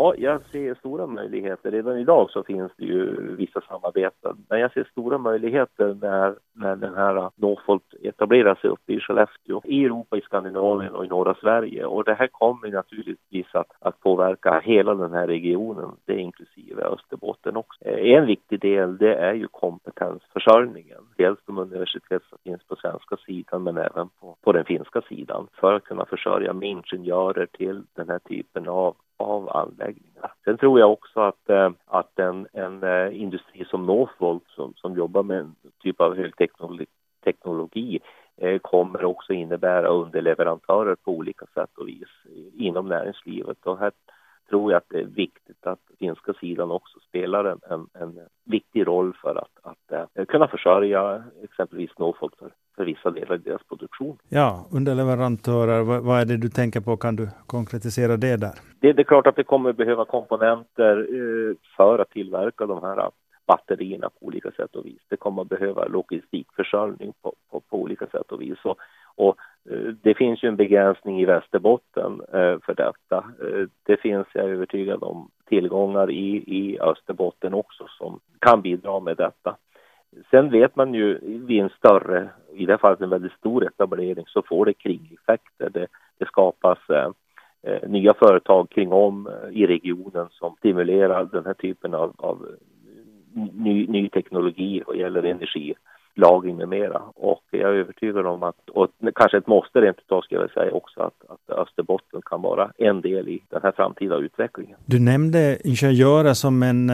[0.00, 1.70] Ja, jag ser stora möjligheter.
[1.70, 4.36] Redan idag så finns det ju vissa samarbeten.
[4.48, 9.62] Men jag ser stora möjligheter när, när den här Northvolt etablerar sig uppe i Skellefteå,
[9.64, 11.84] i Europa, i Skandinavien och i norra Sverige.
[11.84, 17.56] Och det här kommer naturligtvis att, att påverka hela den här regionen, det inklusive Österbotten
[17.56, 17.84] också.
[17.84, 21.00] Eh, en viktig del det är ju kompetensförsörjningen.
[21.16, 25.46] Dels de universitet som finns på svenska sidan men även på, på den finska sidan
[25.52, 30.32] för att kunna försörja med ingenjörer till den här typen av av anläggningar.
[30.44, 34.96] Sen tror jag också att, eh, att en, en eh, industri som Northvolt som, som
[34.96, 36.86] jobbar med en typ av högteknologi
[37.24, 38.00] teknologi,
[38.36, 42.08] eh, kommer också innebära underleverantörer på olika sätt och vis
[42.54, 43.66] inom näringslivet.
[43.66, 43.92] Och här
[44.48, 48.86] tror jag att det är viktigt att finska sidan också spelar en, en, en viktig
[48.86, 53.62] roll för att, att uh, kunna försörja exempelvis Norfolk för, för vissa delar i deras
[53.62, 54.16] produktion.
[54.28, 56.96] Ja, underleverantörer, vad, vad, är det du tänker på?
[56.96, 58.54] Kan du konkretisera det där?
[58.80, 63.10] Det, det är klart att det kommer behöva komponenter uh, för att tillverka de här
[63.46, 65.02] batterierna på olika sätt och vis.
[65.08, 68.58] Det kommer att behöva logistikförsörjning på, på, på olika sätt och vis.
[68.64, 68.76] Och,
[69.16, 69.36] och
[69.70, 73.16] Eh, det finns ju en begränsning i Västerbotten eh, för detta.
[73.16, 79.00] Eh, det finns, jag är övertygad om, tillgångar i, i Österbotten också som kan bidra
[79.00, 79.56] med detta.
[80.30, 84.24] Sen vet man ju vid en större, i det här fallet en väldigt stor etablering,
[84.26, 85.70] så får det kringeffekter.
[85.70, 85.86] Det,
[86.18, 87.10] det skapas eh,
[87.62, 92.46] eh nya företag kring om eh, i regionen som stimulerar den här typen av, av
[93.54, 95.74] ny, ny teknologi vad gäller energi
[96.20, 97.02] lagring med mera.
[97.14, 100.72] Och jag är övertygad om att, och kanske ett måste rent utav ska jag säga
[100.72, 104.76] också, att, att Österbotten kan vara en del i den här framtida utvecklingen.
[104.86, 106.90] Du nämnde ingenjörer som en,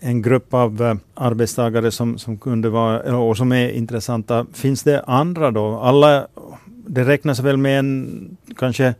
[0.00, 4.46] en grupp av eh, arbetstagare som, som kunde vara, eh, och som är intressanta.
[4.54, 5.78] Finns det andra då?
[5.82, 6.26] Alla,
[6.66, 8.94] det räknas väl med en kanske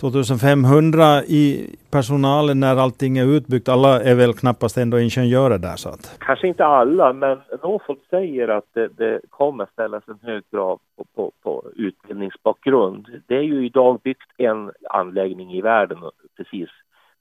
[0.00, 3.68] 2500 i personalen när allting är utbyggt.
[3.68, 6.16] Alla är väl knappast ändå ingenjörer där så att.
[6.18, 11.04] Kanske inte alla, men Norfolk säger att det, det kommer ställas en hög krav på,
[11.14, 13.22] på, på, utbildningsbakgrund.
[13.26, 15.98] Det är ju idag byggt en anläggning i världen
[16.36, 16.68] precis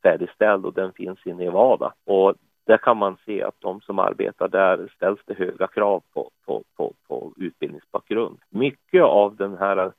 [0.03, 1.93] färdigställd och den finns i Nevada.
[2.05, 2.33] Och
[2.65, 6.63] där kan man se att de som arbetar där ställs det höga krav på, på,
[6.77, 8.37] på, på utbildningsbakgrund.
[8.49, 9.91] Mycket av den här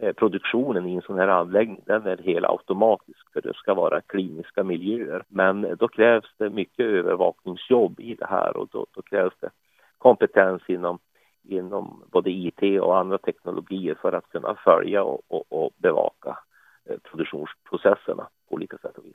[0.00, 4.00] Eh, produktionen i en sån här anläggning den är helt automatisk för det ska vara
[4.00, 5.22] kliniska miljöer.
[5.28, 9.50] Men då krävs det mycket övervakningsjobb i det här och då, då krävs det
[9.98, 10.98] kompetens inom,
[11.42, 16.38] inom både IT och andra teknologier för att kunna följa och, och, och bevaka
[16.84, 19.12] eh, produktionsprocesserna på olika sätt och vis.